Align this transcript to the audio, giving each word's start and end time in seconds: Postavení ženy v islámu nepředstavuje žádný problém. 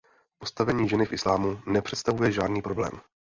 Postavení 0.37 0.89
ženy 0.89 1.05
v 1.05 1.13
islámu 1.13 1.59
nepředstavuje 1.67 2.31
žádný 2.31 2.61
problém. 2.61 2.91